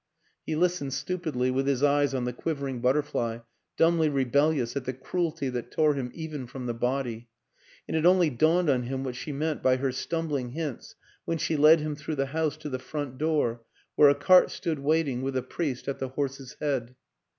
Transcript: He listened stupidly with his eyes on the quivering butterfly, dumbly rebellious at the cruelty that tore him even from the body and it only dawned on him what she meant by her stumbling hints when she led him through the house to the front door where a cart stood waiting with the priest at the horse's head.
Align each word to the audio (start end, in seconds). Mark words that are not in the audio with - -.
He 0.47 0.55
listened 0.55 0.93
stupidly 0.93 1.51
with 1.51 1.67
his 1.67 1.83
eyes 1.83 2.15
on 2.15 2.23
the 2.25 2.33
quivering 2.33 2.81
butterfly, 2.81 3.41
dumbly 3.77 4.09
rebellious 4.09 4.75
at 4.75 4.85
the 4.85 4.93
cruelty 4.93 5.47
that 5.49 5.69
tore 5.69 5.93
him 5.93 6.09
even 6.15 6.47
from 6.47 6.65
the 6.65 6.73
body 6.73 7.29
and 7.87 7.95
it 7.95 8.03
only 8.03 8.31
dawned 8.31 8.67
on 8.67 8.81
him 8.81 9.03
what 9.03 9.15
she 9.15 9.31
meant 9.31 9.61
by 9.61 9.75
her 9.75 9.91
stumbling 9.91 10.53
hints 10.53 10.95
when 11.25 11.37
she 11.37 11.55
led 11.55 11.81
him 11.81 11.95
through 11.95 12.15
the 12.15 12.25
house 12.33 12.57
to 12.57 12.69
the 12.69 12.79
front 12.79 13.19
door 13.19 13.61
where 13.95 14.09
a 14.09 14.15
cart 14.15 14.49
stood 14.49 14.79
waiting 14.79 15.21
with 15.21 15.35
the 15.35 15.43
priest 15.43 15.87
at 15.87 15.99
the 15.99 16.07
horse's 16.07 16.55
head. 16.59 16.95